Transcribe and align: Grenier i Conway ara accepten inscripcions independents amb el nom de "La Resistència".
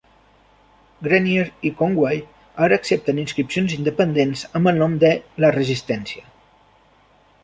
Grenier 1.07 1.43
i 1.69 1.71
Conway 1.81 2.17
ara 2.67 2.79
accepten 2.81 3.19
inscripcions 3.25 3.75
independents 3.77 4.43
amb 4.61 4.71
el 4.73 4.79
nom 4.85 4.97
de 5.05 5.13
"La 5.45 5.53
Resistència". 5.57 6.25